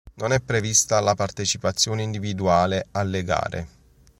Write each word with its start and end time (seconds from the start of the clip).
Non 0.15 0.31
è 0.33 0.41
prevista 0.41 0.99
la 0.99 1.13
partecipazione 1.13 2.01
individuale 2.01 2.87
alle 2.93 3.23
gare. 3.23 3.67